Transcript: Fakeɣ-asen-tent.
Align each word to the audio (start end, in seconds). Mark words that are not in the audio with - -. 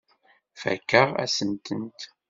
Fakeɣ-asen-tent. 0.61 1.99